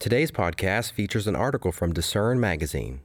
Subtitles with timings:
[0.00, 3.02] Today's podcast features an article from Discern Magazine.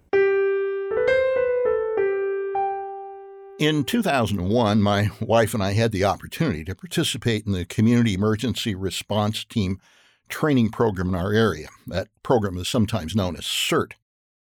[3.60, 8.76] In 2001, my wife and I had the opportunity to participate in the Community Emergency
[8.76, 9.82] Response Team
[10.30, 11.68] training program in our area.
[11.86, 13.92] That program is sometimes known as CERT.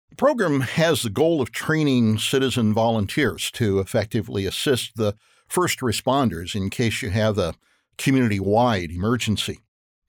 [0.10, 5.16] The program has the goal of training citizen volunteers to effectively assist the
[5.48, 7.54] first responders in case you have a
[8.00, 9.60] community wide emergency.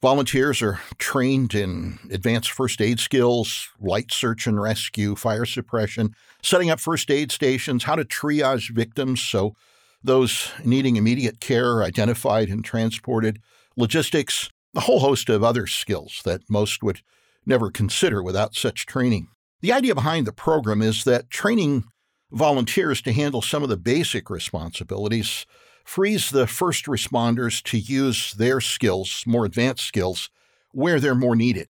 [0.03, 6.71] Volunteers are trained in advanced first aid skills, light search and rescue, fire suppression, setting
[6.71, 9.55] up first aid stations, how to triage victims so
[10.03, 13.41] those needing immediate care are identified and transported,
[13.77, 17.03] logistics, a whole host of other skills that most would
[17.45, 19.29] never consider without such training.
[19.61, 21.85] The idea behind the program is that training
[22.33, 25.45] volunteers to handle some of the basic responsibilities
[25.91, 30.31] frees the first responders to use their skills, more advanced skills,
[30.71, 31.67] where they're more needed.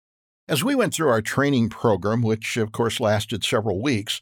[0.46, 4.20] As we went through our training program, which of course lasted several weeks,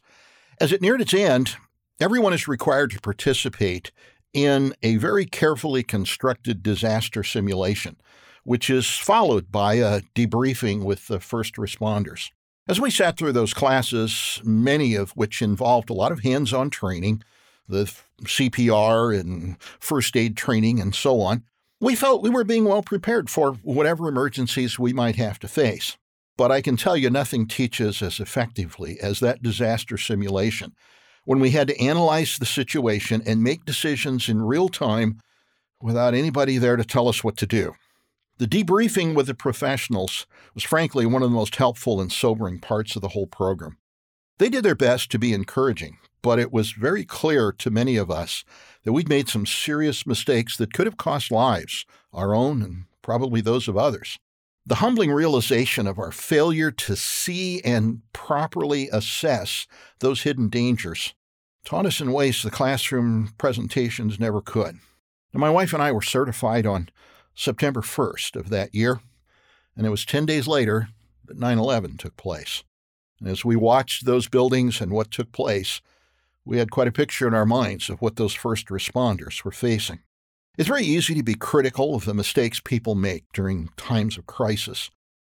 [0.61, 1.57] as it neared its end,
[1.99, 3.91] everyone is required to participate
[4.31, 7.97] in a very carefully constructed disaster simulation,
[8.45, 12.29] which is followed by a debriefing with the first responders.
[12.69, 16.69] As we sat through those classes, many of which involved a lot of hands on
[16.69, 17.21] training,
[17.69, 17.91] the
[18.23, 21.43] CPR and first aid training and so on,
[21.79, 25.97] we felt we were being well prepared for whatever emergencies we might have to face.
[26.37, 30.73] But I can tell you nothing teaches as effectively as that disaster simulation
[31.25, 35.19] when we had to analyze the situation and make decisions in real time
[35.81, 37.73] without anybody there to tell us what to do.
[38.37, 42.95] The debriefing with the professionals was frankly one of the most helpful and sobering parts
[42.95, 43.77] of the whole program.
[44.37, 48.11] They did their best to be encouraging, but it was very clear to many of
[48.11, 48.43] us
[48.83, 53.41] that we'd made some serious mistakes that could have cost lives, our own and probably
[53.41, 54.19] those of others.
[54.65, 59.65] The humbling realization of our failure to see and properly assess
[59.99, 61.13] those hidden dangers
[61.65, 64.79] taught us in ways the classroom presentations never could.
[65.33, 66.89] Now, my wife and I were certified on
[67.35, 68.99] September 1st of that year,
[69.75, 70.89] and it was 10 days later
[71.25, 72.63] that 9 11 took place.
[73.19, 75.81] And as we watched those buildings and what took place,
[76.49, 79.99] we had quite a picture in our minds of what those first responders were facing.
[80.57, 84.89] It's very easy to be critical of the mistakes people make during times of crisis.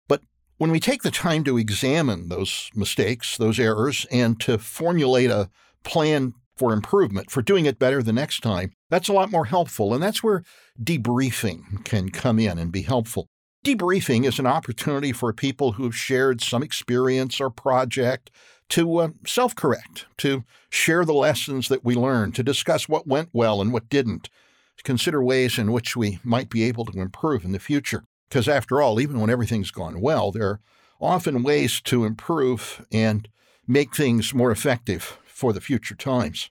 [0.10, 0.24] But
[0.58, 5.50] when we take the time to examine those mistakes, those errors, and to formulate a
[5.86, 9.94] plan for improvement, for doing it better the next time, that's a lot more helpful.
[9.94, 10.44] And that's where
[10.84, 13.30] debriefing can come in and be helpful.
[13.66, 18.32] Debriefing is an opportunity for people who've shared some experience or project
[18.70, 23.30] to uh, self correct, to share the lessons that we learned, to discuss what went
[23.34, 24.30] well and what didn't,
[24.78, 28.04] to consider ways in which we might be able to improve in the future.
[28.30, 30.60] Because after all, even when everything's gone well, there are
[31.00, 33.30] often ways to improve and
[33.68, 36.50] make things more effective for the future times.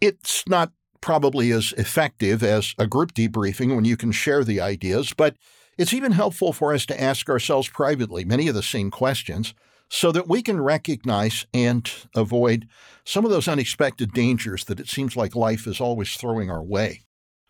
[0.00, 5.12] It's not probably as effective as a group debriefing when you can share the ideas,
[5.16, 5.36] but
[5.78, 9.54] it's even helpful for us to ask ourselves privately many of the same questions
[9.88, 12.68] so that we can recognize and avoid
[13.04, 17.02] some of those unexpected dangers that it seems like life is always throwing our way.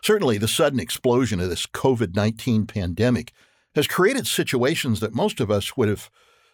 [0.03, 3.33] Certainly, the sudden explosion of this COVID 19 pandemic
[3.75, 6.11] has created situations that most of us would have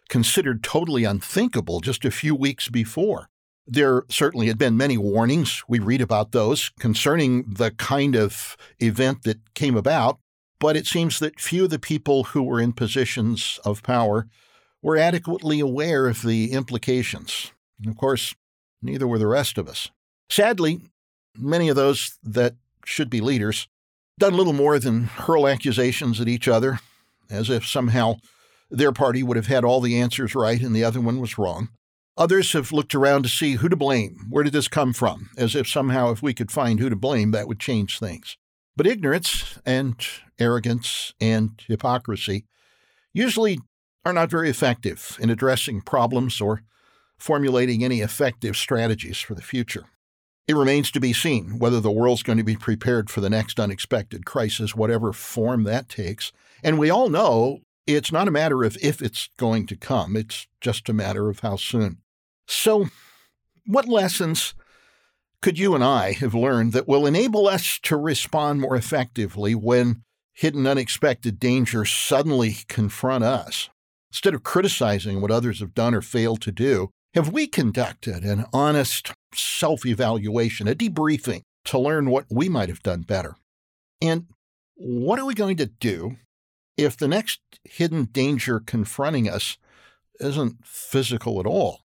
[0.09, 3.28] considered totally unthinkable just a few weeks before.
[3.66, 5.62] There certainly had been many warnings.
[5.69, 10.19] We read about those concerning the kind of event that came about,
[10.59, 14.26] but it seems that few of the people who were in positions of power
[14.82, 17.53] were adequately aware of the implications.
[17.81, 18.34] And of course,
[18.82, 19.91] neither were the rest of us.
[20.28, 20.81] Sadly,
[21.37, 22.54] many of those that
[22.84, 23.69] should be leaders
[24.19, 26.81] done little more than hurl accusations at each other,
[27.31, 28.16] as if somehow
[28.70, 31.69] their party would have had all the answers right and the other one was wrong.
[32.16, 34.26] Others have looked around to see who to blame.
[34.28, 35.31] Where did this come from?
[35.38, 38.37] As if somehow, if we could find who to blame, that would change things.
[38.76, 39.94] But ignorance and
[40.38, 42.44] arrogance and hypocrisy
[43.14, 43.60] usually
[44.04, 46.62] are not very effective in addressing problems or
[47.19, 49.84] formulating any effective strategies for the future.
[50.49, 53.60] It remains to be seen whether the world's going to be prepared for the next
[53.60, 56.32] unexpected crisis, whatever form that takes.
[56.64, 60.48] And we all know it's not a matter of if it's going to come, it's
[60.60, 61.98] just a matter of how soon.
[62.46, 62.87] So,
[63.66, 64.55] what lessons
[65.40, 70.02] could you and I have learned that will enable us to respond more effectively when
[70.32, 73.69] hidden unexpected dangers suddenly confront us?
[74.12, 78.44] Instead of criticizing what others have done or failed to do, have we conducted an
[78.53, 83.37] honest self evaluation, a debriefing to learn what we might have done better?
[84.03, 84.26] And
[84.75, 86.17] what are we going to do
[86.76, 89.56] if the next hidden danger confronting us
[90.20, 91.81] isn't physical at all.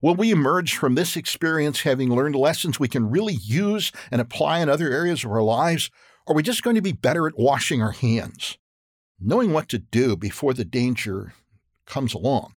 [0.00, 4.60] Will we emerge from this experience having learned lessons we can really use and apply
[4.60, 5.90] in other areas of our lives?
[6.26, 8.58] Are we just going to be better at washing our hands?
[9.20, 11.34] Knowing what to do before the danger
[11.86, 12.54] comes along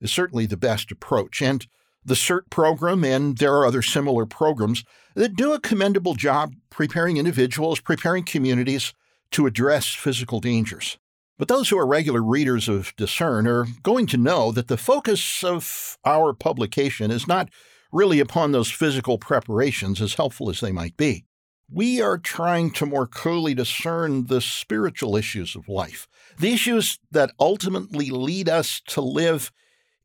[0.00, 1.40] is certainly the best approach.
[1.40, 1.66] And
[2.04, 7.16] the CERT program, and there are other similar programs that do a commendable job preparing
[7.16, 8.92] individuals, preparing communities
[9.32, 10.98] to address physical dangers.
[11.38, 15.42] But those who are regular readers of Discern are going to know that the focus
[15.42, 17.50] of our publication is not
[17.92, 21.24] really upon those physical preparations, as helpful as they might be.
[21.68, 26.06] We are trying to more clearly discern the spiritual issues of life,
[26.38, 29.52] the issues that ultimately lead us to live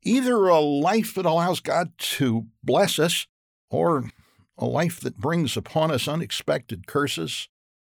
[0.02, 3.26] either a life that allows God to bless us
[3.70, 4.10] or
[4.58, 7.48] a life that brings upon us unexpected curses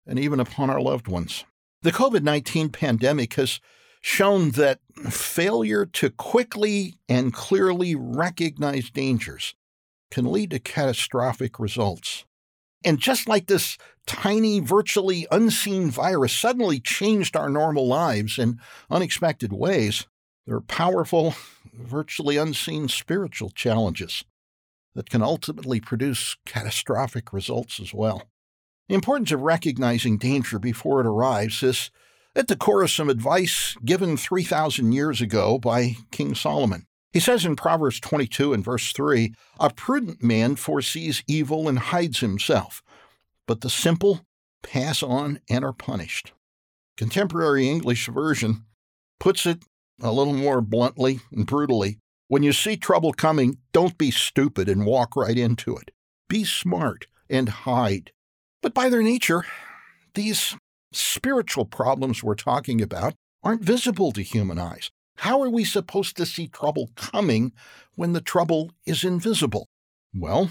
[0.06, 1.44] and even upon our loved ones.
[1.82, 3.60] The COVID 19 pandemic has
[4.00, 4.80] shown that
[5.10, 9.54] failure to quickly and clearly recognize dangers
[10.10, 12.24] can lead to catastrophic results.
[12.84, 13.76] And just like this
[14.06, 18.60] tiny, virtually unseen virus suddenly changed our normal lives in
[18.90, 20.06] unexpected ways,
[20.46, 21.34] there are powerful,
[21.74, 24.24] virtually unseen spiritual challenges
[24.94, 28.30] that can ultimately produce catastrophic results as well.
[28.88, 31.90] The importance of recognizing danger before it arrives is
[32.34, 36.86] at the core of some advice given 3,000 years ago by King Solomon.
[37.18, 42.20] He says in Proverbs 22 and verse 3 A prudent man foresees evil and hides
[42.20, 42.80] himself,
[43.44, 44.24] but the simple
[44.62, 46.30] pass on and are punished.
[46.96, 48.66] Contemporary English version
[49.18, 49.64] puts it
[50.00, 51.98] a little more bluntly and brutally
[52.28, 55.90] when you see trouble coming, don't be stupid and walk right into it.
[56.28, 58.12] Be smart and hide.
[58.62, 59.44] But by their nature,
[60.14, 60.54] these
[60.92, 64.92] spiritual problems we're talking about aren't visible to human eyes.
[65.18, 67.52] How are we supposed to see trouble coming
[67.96, 69.68] when the trouble is invisible?
[70.14, 70.50] Well,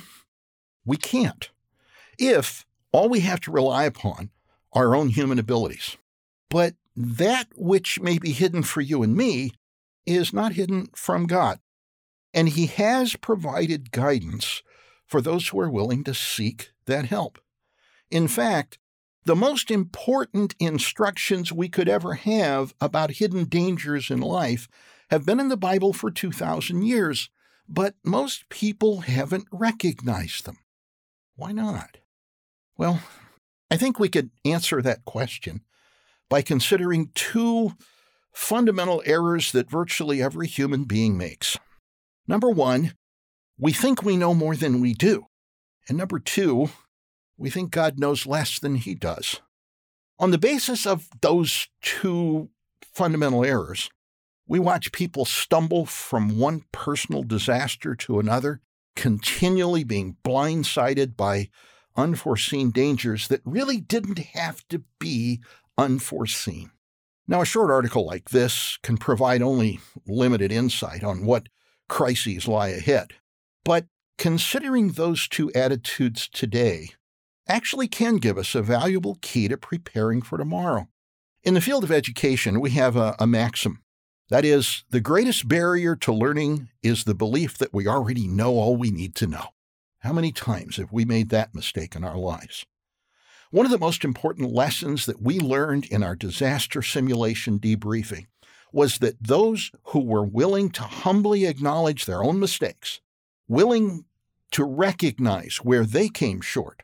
[0.85, 1.49] we can't.
[2.19, 4.29] If all we have to rely upon
[4.73, 5.95] are our own human abilities.
[6.49, 9.51] But that which may be hidden for you and me
[10.05, 11.59] is not hidden from God.
[12.33, 14.63] And He has provided guidance
[15.05, 17.39] for those who are willing to seek that help.
[18.11, 18.79] In fact,
[19.27, 24.69] the most important instructions we could ever have about hidden dangers in life
[25.09, 27.29] have been in the Bible for 2,000 years,
[27.67, 30.59] but most people haven't recognized them.
[31.35, 31.97] Why not?
[32.77, 33.01] Well,
[33.69, 35.59] I think we could answer that question
[36.29, 37.73] by considering two
[38.33, 41.57] fundamental errors that virtually every human being makes.
[42.29, 42.93] Number one,
[43.59, 45.25] we think we know more than we do.
[45.89, 46.69] And number two,
[47.37, 49.41] we think God knows less than he does.
[50.19, 52.49] On the basis of those two
[52.81, 53.89] fundamental errors,
[54.47, 58.61] we watch people stumble from one personal disaster to another,
[58.95, 61.49] continually being blindsided by
[61.95, 65.41] unforeseen dangers that really didn't have to be
[65.77, 66.71] unforeseen.
[67.27, 71.49] Now, a short article like this can provide only limited insight on what
[71.89, 73.13] crises lie ahead.
[73.65, 73.85] But
[74.17, 76.91] considering those two attitudes today
[77.47, 80.87] actually can give us a valuable key to preparing for tomorrow.
[81.43, 83.81] In the field of education, we have a, a maxim.
[84.29, 88.75] That is, the greatest barrier to learning is the belief that we already know all
[88.75, 89.49] we need to know.
[89.99, 92.65] How many times have we made that mistake in our lives?
[93.49, 98.25] One of the most important lessons that we learned in our disaster simulation debriefing
[98.73, 102.99] was that those who were willing to humbly acknowledge their own mistakes,
[103.47, 104.03] willing
[104.51, 106.83] to recognize where they came short,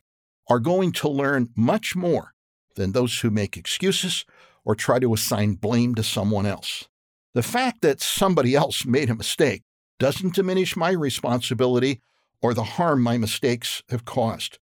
[0.50, 2.34] are going to learn much more
[2.76, 4.26] than those who make excuses
[4.66, 6.88] or try to assign blame to someone else.
[7.34, 9.64] The fact that somebody else made a mistake
[10.00, 12.02] doesn't diminish my responsibility
[12.42, 14.60] or the harm my mistakes have caused.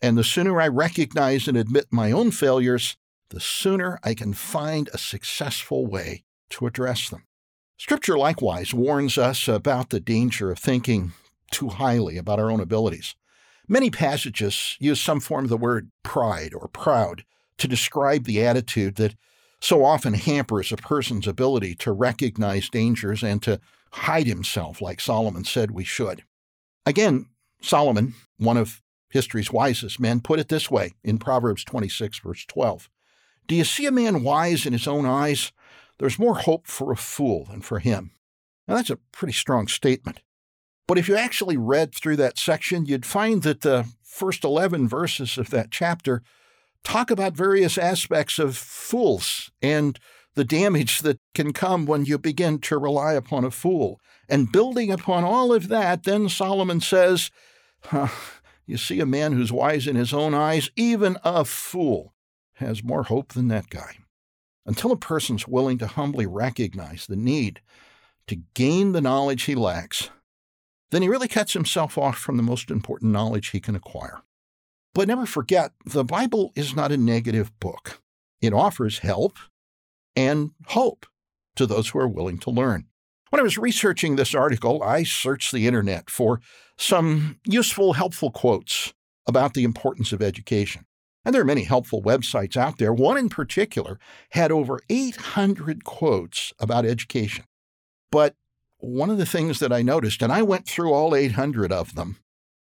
[0.00, 2.96] And the sooner I recognize and admit my own failures,
[3.30, 7.24] the sooner I can find a successful way to address them.
[7.78, 11.12] Scripture likewise warns us about the danger of thinking
[11.50, 13.16] too highly about our own abilities.
[13.68, 17.24] Many passages use some form of the word pride or proud
[17.58, 19.16] to describe the attitude that
[19.60, 23.60] so often hampers a person's ability to recognize dangers and to
[23.92, 26.22] hide himself, like Solomon said we should.
[26.84, 27.26] Again,
[27.60, 32.88] Solomon, one of history's wisest men, put it this way in Proverbs 26, verse 12
[33.48, 35.52] Do you see a man wise in his own eyes?
[35.98, 38.12] There's more hope for a fool than for him.
[38.68, 40.20] Now, that's a pretty strong statement.
[40.86, 45.36] But if you actually read through that section, you'd find that the first 11 verses
[45.36, 46.22] of that chapter
[46.84, 49.98] talk about various aspects of fools and
[50.34, 54.00] the damage that can come when you begin to rely upon a fool.
[54.28, 57.30] And building upon all of that, then Solomon says,
[57.84, 58.08] huh,
[58.66, 62.14] You see a man who's wise in his own eyes, even a fool
[62.54, 63.98] has more hope than that guy.
[64.64, 67.60] Until a person's willing to humbly recognize the need
[68.26, 70.10] to gain the knowledge he lacks,
[70.90, 74.22] then he really cuts himself off from the most important knowledge he can acquire.
[74.94, 78.00] But never forget, the Bible is not a negative book.
[78.40, 79.36] It offers help
[80.14, 81.06] and hope
[81.56, 82.86] to those who are willing to learn.
[83.30, 86.40] When I was researching this article, I searched the internet for
[86.78, 88.94] some useful, helpful quotes
[89.26, 90.86] about the importance of education.
[91.24, 92.92] And there are many helpful websites out there.
[92.92, 93.98] One in particular
[94.30, 97.44] had over 800 quotes about education.
[98.12, 98.36] But
[98.86, 102.18] one of the things that I noticed, and I went through all 800 of them,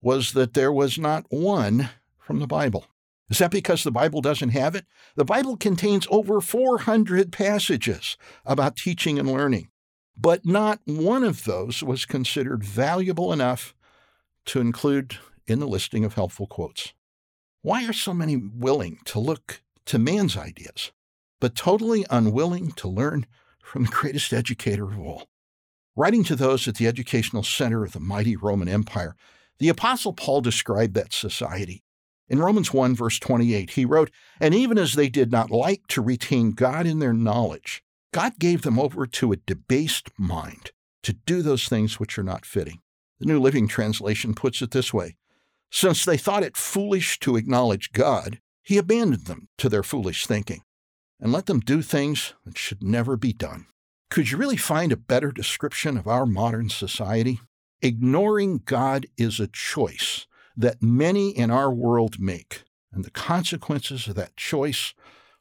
[0.02, 2.88] was that there was not one from the Bible.
[3.30, 4.86] Is that because the Bible doesn't have it?
[5.16, 9.70] The Bible contains over 400 passages about teaching and learning,
[10.16, 13.76] but not one of those was considered valuable enough
[14.46, 16.94] to include in the listing of helpful quotes.
[17.62, 20.92] Why are so many willing to look to man's ideas,
[21.40, 23.26] but totally unwilling to learn
[23.62, 25.28] from the greatest educator of all?
[25.98, 29.18] Writing to those at the educational center of the mighty Roman Empire,
[29.60, 31.84] the Apostle Paul described that society
[32.30, 36.02] in Romans 1, verse 28, he wrote, And even as they did not like to
[36.02, 40.72] retain God in their knowledge, God gave them over to a debased mind
[41.04, 42.80] to do those things which are not fitting.
[43.20, 45.16] The New Living Translation puts it this way
[45.72, 50.62] Since they thought it foolish to acknowledge God, he abandoned them to their foolish thinking
[51.20, 53.68] and let them do things that should never be done.
[54.10, 57.42] Could you really find a better description of our modern society?
[57.82, 62.64] Ignoring God is a choice that many in our world make.
[62.92, 64.94] And the consequences of that choice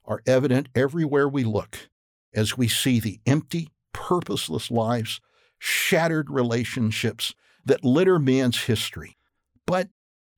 [0.04, 1.88] are evident everywhere we look
[2.34, 5.20] as we see the empty, purposeless lives,
[5.58, 9.16] shattered relationships that litter man's history.
[9.64, 9.88] But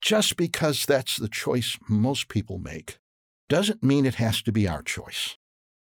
[0.01, 2.99] just because that's the choice most people make
[3.49, 5.38] doesn't mean it has to be our choice.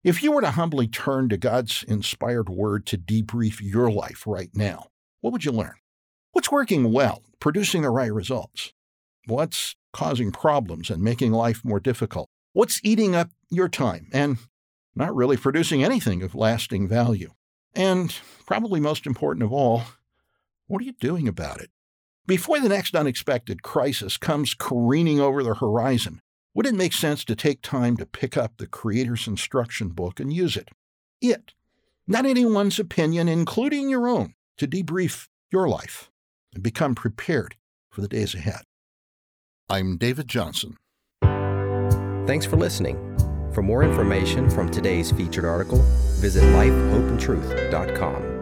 [0.03, 4.49] If you were to humbly turn to God's inspired word to debrief your life right
[4.53, 4.87] now,
[5.21, 5.75] what would you learn?
[6.33, 8.73] What's working well, producing the right results?
[9.27, 12.27] What's causing problems and making life more difficult?
[12.51, 14.39] What's eating up your time and
[14.93, 17.31] not really producing anything of lasting value?
[17.73, 18.13] And
[18.45, 19.83] probably most important of all,
[20.67, 21.69] what are you doing about it?
[22.27, 26.19] Before the next unexpected crisis comes careening over the horizon,
[26.53, 30.31] would it make sense to take time to pick up the Creator's instruction book and
[30.31, 30.69] use it?
[31.21, 31.53] It,
[32.07, 36.11] not anyone's opinion, including your own, to debrief your life
[36.53, 37.55] and become prepared
[37.89, 38.61] for the days ahead.
[39.69, 40.77] I'm David Johnson.
[42.27, 42.97] Thanks for listening.
[43.53, 45.79] For more information from today's featured article,
[46.19, 48.32] visit lifehopeandtruth.com.